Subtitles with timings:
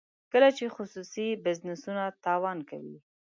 [0.31, 2.97] کله چې خصوصي بزنسونه تاوان کوي.